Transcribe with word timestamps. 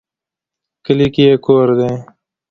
کلي 0.85 1.07
کې 1.13 1.23
یې 1.29 1.33
کور 1.45 1.67
دی 1.79 1.91